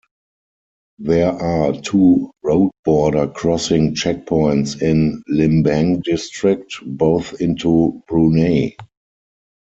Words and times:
There 0.97 1.31
are 1.31 1.73
two 1.79 2.31
road 2.41 2.71
border 2.83 3.27
crossing 3.27 3.93
checkpoints 3.93 4.81
in 4.81 5.21
Limbang 5.29 6.01
district, 6.01 6.73
both 6.83 7.39
into 7.39 8.01
Brunei. 8.07 8.75